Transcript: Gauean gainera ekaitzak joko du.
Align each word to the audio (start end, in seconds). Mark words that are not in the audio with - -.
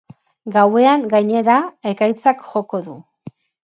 Gauean 0.55 1.05
gainera 1.13 1.59
ekaitzak 1.95 2.45
joko 2.51 2.85
du. 2.91 3.01